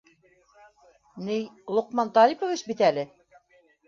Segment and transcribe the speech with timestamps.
[1.27, 1.35] Ни,
[1.75, 3.05] Лоҡман Талипович бит әле...